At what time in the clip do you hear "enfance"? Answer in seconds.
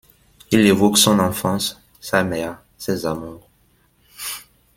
1.19-1.79